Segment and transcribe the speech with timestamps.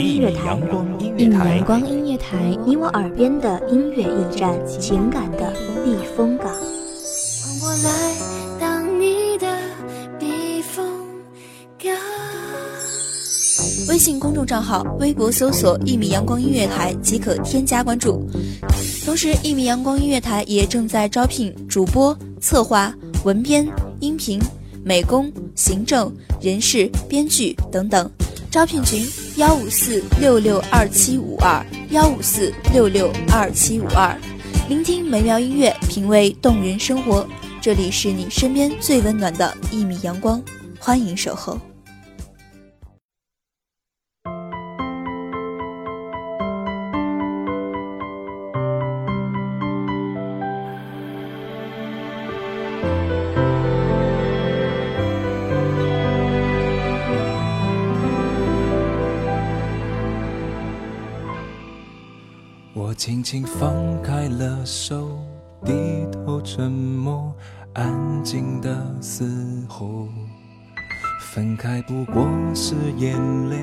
[0.00, 0.56] 音乐台，
[0.98, 5.52] 一米阳，光音乐台，你我耳边的音乐驿站，情感的
[5.84, 6.46] 避风港。
[7.62, 8.14] 我来
[8.58, 9.46] 当你的
[10.18, 10.86] 避风
[11.78, 11.92] 港。
[13.90, 18.26] 微信公众账号、微博搜索“一米阳光音乐台”即可添加关注。
[19.04, 23.68] 同时，一米阳光音乐台也正在招聘主播、策划、文编、
[24.00, 24.40] 音频、
[24.82, 28.10] 美工、行政、人事、编剧等等。
[28.50, 29.06] 招聘群：
[29.40, 34.14] 幺五四六六二七五二幺五四六六二七五二。
[34.68, 37.26] 聆听美妙音乐，品味动人生活。
[37.58, 40.42] 这里是你身边最温暖的一米阳光，
[40.78, 41.58] 欢迎守候。
[63.00, 63.72] 轻轻放
[64.02, 65.18] 开了手，
[65.64, 65.72] 低
[66.12, 67.34] 头沉默，
[67.72, 70.06] 安静的嘶吼。
[71.32, 73.56] 分开不过是眼泪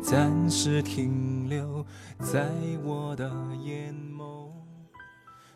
[0.00, 1.84] 暂时停留
[2.20, 2.46] 在
[2.84, 3.28] 我的
[3.64, 4.46] 眼眸。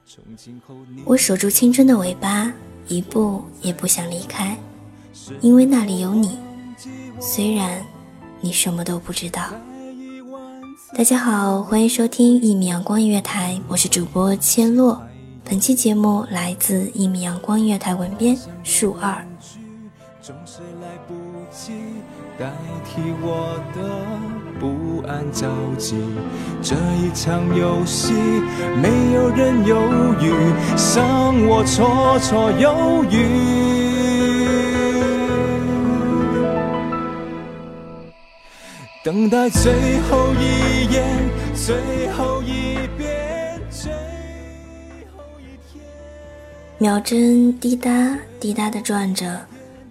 [0.05, 2.53] 从今后你我守住青春的尾巴，
[2.89, 4.59] 一步也不想离开，
[5.41, 6.37] 因为那里有你。
[7.21, 7.81] 虽然
[8.41, 9.53] 你什么都不知道。
[10.93, 15.01] 大家好，欢迎收听一米阳光音乐台，我是主播千洛。
[15.45, 19.25] 本期节目来自一米阳光音乐台文编数二。
[20.21, 21.15] 总是来不
[21.51, 21.73] 及
[22.39, 22.51] 代
[22.85, 23.81] 替我的
[24.59, 25.49] 不安着
[25.79, 25.97] 急。
[26.61, 28.13] 这一场游戏，
[28.83, 29.81] 没有人犹
[30.21, 30.33] 豫，
[30.97, 34.11] 让我绰绰有余。
[39.03, 43.93] 等待最后一眼，最后一遍，最
[45.17, 45.81] 后一天。
[46.79, 49.41] 秒针滴答滴答的转着，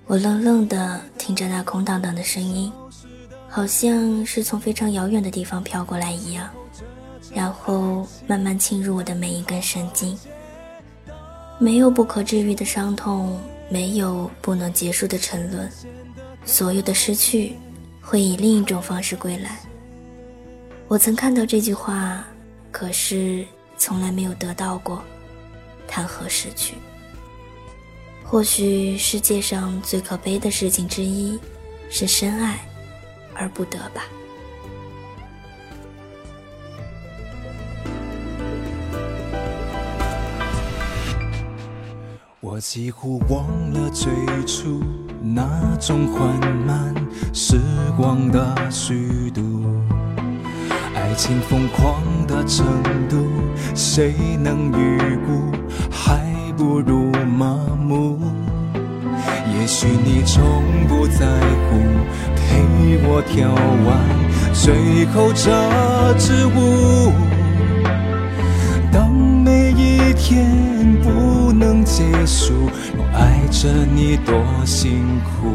[0.07, 2.69] 我愣愣的听着那空荡荡的声音，
[3.47, 6.49] 好像是从非常遥远的地方飘过来一样，
[7.33, 10.19] 然后慢慢侵入我的每一根神经。
[11.59, 13.39] 没有不可治愈的伤痛，
[13.69, 15.69] 没有不能结束的沉沦，
[16.43, 17.55] 所有的失去
[18.01, 19.57] 会以另一种方式归来。
[20.89, 22.25] 我曾看到这句话，
[22.71, 23.45] 可是
[23.77, 25.03] 从来没有得到过，
[25.87, 26.73] 谈何失去？
[28.23, 31.39] 或许世界上最可悲的事情之一，
[31.91, 32.57] 是深爱
[33.35, 34.03] 而不得吧。
[42.39, 44.11] 我几乎忘了最
[44.47, 44.81] 初
[45.21, 46.35] 那种缓
[46.65, 46.95] 慢
[47.31, 47.59] 时
[47.95, 49.41] 光的虚度，
[51.19, 52.65] 情疯狂的程
[53.09, 53.27] 度，
[53.75, 55.51] 谁能预估？
[55.91, 56.25] 还
[56.55, 58.17] 不如麻木。
[59.53, 61.25] 也许你从不在
[61.67, 61.75] 乎，
[62.37, 62.63] 陪
[63.03, 63.51] 我跳
[63.85, 63.89] 完
[64.53, 65.51] 最后这
[66.17, 67.11] 支舞。
[68.89, 72.53] 当每一天不能结束，
[72.97, 75.49] 我爱着你多辛苦。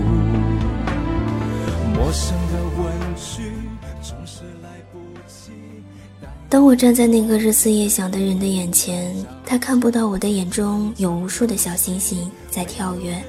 [1.95, 2.54] 陌生的
[6.55, 9.13] 当我站在那个日思夜想的人的眼前，
[9.45, 13.21] 他看不到我的眼中有无数的小星星在跳跃，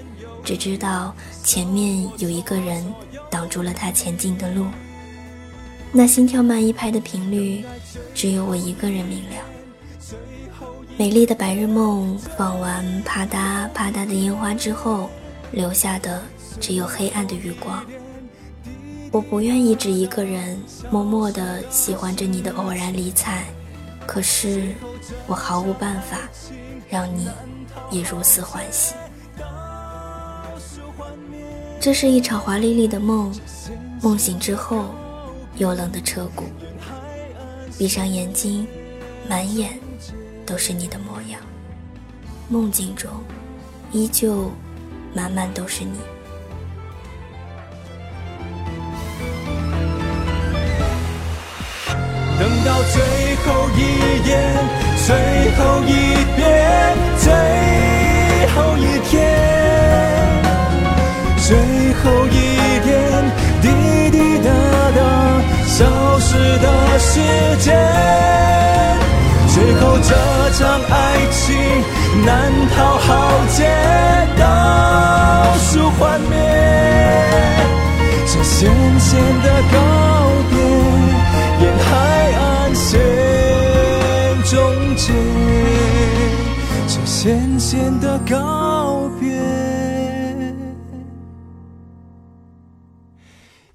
[0.44, 1.12] 只知道
[1.44, 2.86] 前面有一个人
[3.28, 4.68] 挡住了他前进的路。
[5.92, 7.66] 那心跳慢一拍的频率，
[8.14, 10.16] 只有我一个人明了。
[10.96, 15.10] 美丽的白日梦放完啪嗒啪嗒的烟花之后，
[15.52, 16.22] 留下的
[16.62, 17.84] 只有黑暗的余光。
[19.16, 23.46] 我不愿一直一个人默默地喜欢着你的偶然理睬，
[24.06, 24.76] 可是
[25.26, 26.18] 我毫无办法
[26.90, 27.30] 让你
[27.90, 28.94] 也如此欢喜。
[31.80, 33.34] 这是一场华丽丽的梦，
[34.02, 34.94] 梦醒之后，
[35.56, 36.44] 又冷的彻骨。
[37.78, 38.68] 闭上眼睛，
[39.30, 39.80] 满眼
[40.46, 41.40] 都是你的模样。
[42.50, 43.10] 梦境中，
[43.94, 44.52] 依旧
[45.14, 46.00] 满满都是你。
[52.46, 53.02] 等到最
[53.38, 53.80] 后一
[54.30, 54.38] 眼，
[55.04, 55.16] 最
[55.58, 55.90] 后一
[56.36, 56.46] 遍，
[57.18, 57.34] 最
[58.54, 59.18] 后一天，
[61.38, 61.58] 最
[62.04, 62.38] 后一
[62.86, 62.94] 点
[63.64, 63.66] 滴
[64.12, 64.52] 滴答
[64.96, 65.02] 答
[65.66, 67.20] 消失的时
[67.62, 67.76] 间，
[69.52, 70.14] 最后这
[70.52, 70.94] 场爱
[71.32, 71.58] 情
[72.28, 72.30] 难
[72.78, 73.10] 逃浩
[73.56, 73.66] 劫，
[74.38, 74.44] 倒
[75.58, 76.38] 数幻灭，
[78.28, 78.70] 这咸
[79.00, 79.80] 咸的告
[87.26, 89.34] 这咸咸的告别，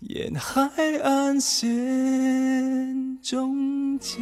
[0.02, 0.70] 沿海
[1.02, 4.20] 岸线终结。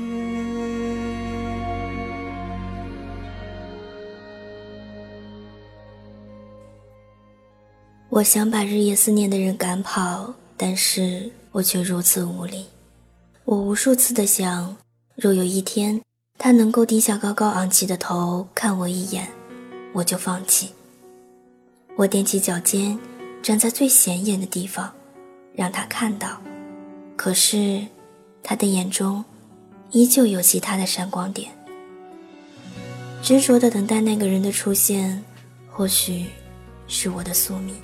[8.08, 12.64] 我想把日夜思念的人赶跑，但是我却如此无力。
[13.44, 14.74] 我无数次的想，
[15.16, 16.00] 若有一天
[16.38, 19.28] 他能够低下高高昂起的头看我一眼，
[19.92, 20.70] 我就放弃。
[21.96, 22.96] 我踮起脚尖，
[23.42, 24.88] 站在最显眼的地方，
[25.52, 26.40] 让他看到。
[27.16, 27.84] 可是，
[28.40, 29.24] 他的眼中
[29.90, 31.50] 依旧有其他的闪光点。
[33.20, 35.20] 执着的等待那个人的出现，
[35.68, 36.26] 或许
[36.86, 37.74] 是我的宿命。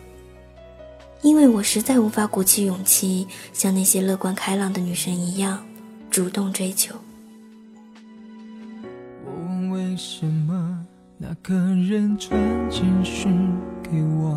[1.22, 5.66] 因为我实在无法鼓起勇气，像那些乐观开朗的女生一样，
[6.08, 6.94] 主动追求。
[11.46, 13.30] 个人传简讯
[13.82, 14.34] 给我，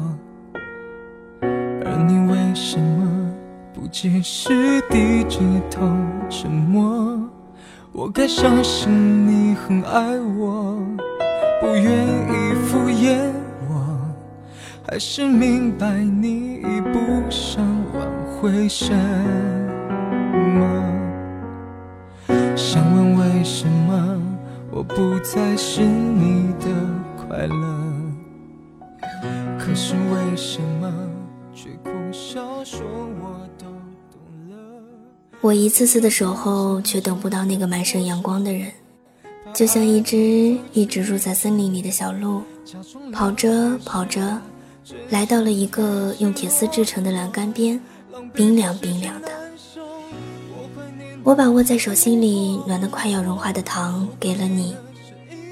[1.41, 3.31] 而你为什么
[3.73, 5.39] 不及时低着
[5.71, 5.87] 头
[6.29, 7.17] 沉默？
[7.93, 8.91] 我该相信
[9.25, 10.77] 你很爱我，
[11.61, 13.31] 不愿意敷衍
[13.69, 13.97] 我。
[14.85, 16.99] 还是明白你已不
[17.29, 17.63] 想
[17.93, 18.05] 挽
[18.35, 18.93] 回什
[20.33, 20.83] 么？
[22.53, 23.76] 想问为什么
[24.89, 26.65] 不再是你的
[27.15, 27.55] 快乐？
[29.59, 30.91] 可是为什么
[31.53, 32.81] 却苦笑说
[33.21, 33.65] 我都
[34.11, 34.19] 懂
[34.49, 34.55] 了？
[35.41, 38.71] 我一次次的守候，却等不到那个满身阳光的人，
[39.53, 42.41] 就像一只一直住在森林里的小鹿，
[43.13, 44.39] 跑着跑着。
[45.09, 47.77] 来到了一个用铁丝制成的栏杆边，
[48.33, 49.27] 冰凉冰凉的。
[51.27, 54.73] 我把握在手心里暖得快要融化的糖给了你，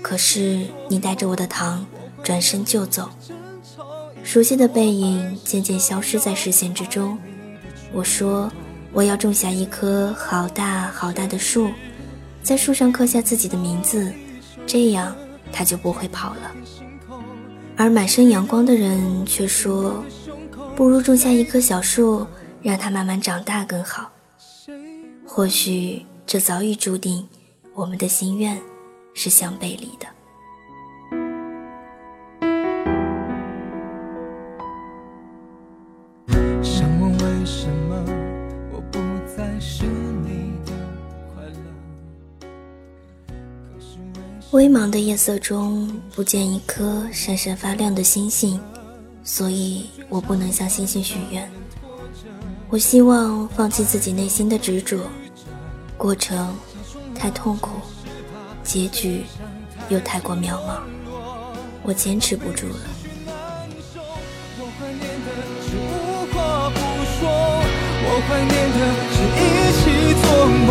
[0.01, 1.86] 可是你带着我的糖
[2.24, 3.10] 转身就走，
[4.24, 7.19] 熟悉的背影渐渐消失在视线之中。
[7.92, 8.50] 我说
[8.94, 11.69] 我要种下一棵好大好大的树，
[12.42, 14.10] 在树上刻下自己的名字，
[14.66, 15.13] 这样
[15.51, 16.56] 它就不会跑了。
[17.75, 20.01] 而满身阳光的人却说
[20.74, 22.25] ：“不如种下一棵小树，
[22.62, 24.10] 让它慢慢长大更好。”
[25.27, 27.27] 或许这早已注定，
[27.74, 28.60] 我们的心愿
[29.13, 30.07] 是相背离的。
[44.51, 48.57] 微茫的夜色中，不见一颗闪闪发亮的星星，
[49.21, 51.52] 所以我不能向星星许愿。
[52.76, 55.00] 我希望放弃自己内心的执着，
[55.96, 56.54] 过程
[57.18, 57.70] 太痛苦，
[58.66, 59.24] 结局
[59.88, 60.82] 又太过渺茫，
[61.84, 62.76] 我坚持不住了。
[68.08, 68.80] 我怀念的
[69.16, 69.42] 是一
[69.80, 69.84] 起
[70.22, 70.28] 做
[70.68, 70.70] 梦，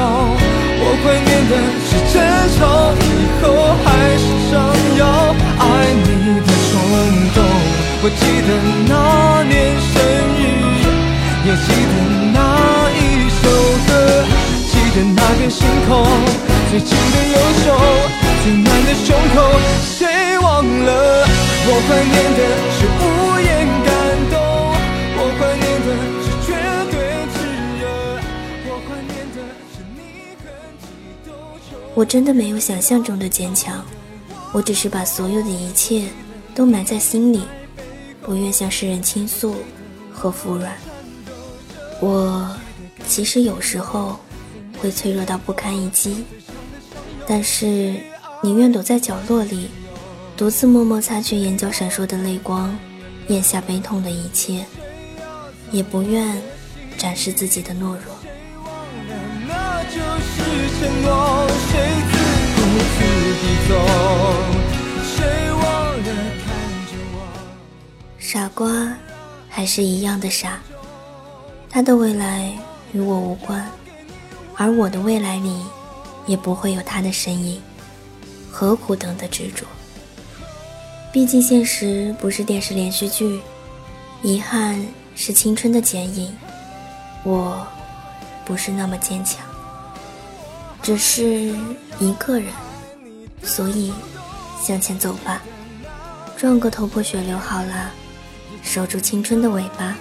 [0.84, 1.52] 我怀念的
[1.88, 2.20] 是争
[2.58, 3.02] 吵以
[3.40, 3.42] 后
[3.82, 3.88] 还
[4.20, 4.52] 是想
[4.98, 5.02] 要
[5.58, 5.64] 爱
[6.04, 6.06] 你
[6.44, 6.70] 的冲
[7.32, 7.40] 动。
[8.02, 8.48] 我记得
[8.90, 8.92] 那
[16.74, 17.66] 最近的右手，
[18.42, 19.36] 最暖的胸口，
[19.84, 21.24] 谁忘了？
[21.68, 22.40] 我怀念的
[22.74, 23.00] 是无
[23.38, 23.48] 言
[23.84, 23.88] 感
[24.28, 24.34] 动，
[25.16, 25.88] 我怀念的。
[31.94, 33.80] 我真的没有想象中的坚强，
[34.50, 36.08] 我只是把所有的一切
[36.56, 37.42] 都埋在心里，
[38.20, 39.54] 不愿向世人倾诉
[40.12, 40.76] 和服软。
[42.00, 42.50] 我
[43.06, 44.18] 其实有时候
[44.82, 46.24] 会脆弱到不堪一击，
[47.26, 47.94] 但是
[48.42, 49.70] 宁愿躲在角落里，
[50.36, 52.76] 独自默默擦去眼角闪烁的泪光，
[53.28, 54.64] 咽下悲痛的一切，
[55.70, 56.40] 也不愿
[56.98, 58.14] 展示自己的懦弱。
[60.80, 61.72] 承诺，谁
[62.10, 62.14] 自
[62.56, 62.60] 顾
[62.94, 62.98] 自
[63.40, 63.72] 地走？
[68.18, 68.92] 傻瓜
[69.48, 70.58] 还是一样的傻，
[71.70, 72.52] 他的未来
[72.92, 73.70] 与我无关，
[74.56, 75.62] 而我的未来里
[76.26, 77.60] 也不会有他的身影，
[78.50, 79.66] 何苦等的执着？
[81.12, 83.40] 毕竟现实不是电视连续剧，
[84.22, 86.34] 遗憾是青春的剪影，
[87.24, 87.66] 我
[88.44, 89.44] 不是那么坚强，
[90.82, 91.54] 只是
[92.00, 92.52] 一个人，
[93.42, 93.92] 所以
[94.62, 95.42] 向前走吧。
[96.36, 97.92] 撞个头破血流好了，
[98.62, 99.96] 守住青春的尾巴，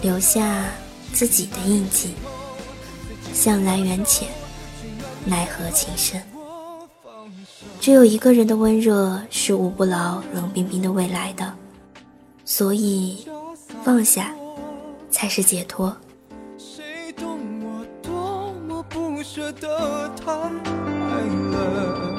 [0.00, 0.64] 留下
[1.12, 2.14] 自己的印记。
[3.34, 4.28] 向来缘浅，
[5.24, 6.22] 奈何情深。
[7.80, 11.52] 只有一个人的温热是捂不牢冷冰冰的未来的，
[12.44, 13.26] 所以
[13.84, 14.34] 放下
[15.10, 15.96] 才是解脱。
[16.58, 22.11] 谁懂我多么不舍得他爱了？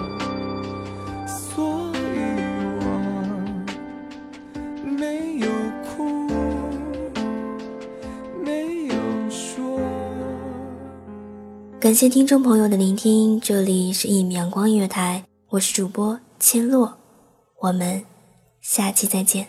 [11.93, 16.91] 感谢听众朋友的聆听，这里是一米阳光音乐台，我是主播千落，
[17.59, 18.03] 我们
[18.61, 19.45] 下期再见。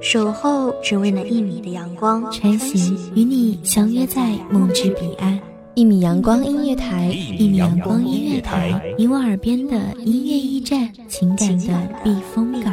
[0.00, 5.38] 守候只为那一米的阳光，穿行与你相约在梦之彼岸。
[5.74, 12.72] 一米阳光音乐台，一米阳光音乐台，你我耳边的音乐驿站，情感的避风港。